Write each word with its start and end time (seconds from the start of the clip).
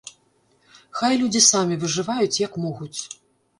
Хай 1.01 1.19
людзі 1.21 1.43
самі 1.53 1.79
выжываюць, 1.85 2.41
як 2.47 2.59
могуць. 2.67 2.99